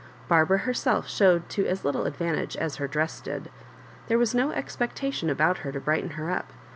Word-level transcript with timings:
Barbara 0.27 0.57
herself 0.57 1.07
showed 1.07 1.47
to 1.49 1.67
as 1.67 1.85
little 1.85 2.05
advan 2.05 2.33
tage 2.35 2.57
as 2.57 2.77
her 2.77 2.87
dress 2.87 3.19
did. 3.21 3.51
There 4.07 4.17
was 4.17 4.33
no 4.33 4.49
expectation 4.51 5.29
about 5.29 5.59
her 5.59 5.71
to 5.71 5.79
brighten 5.79 6.09
her 6.17 6.31
up. 6.31 6.51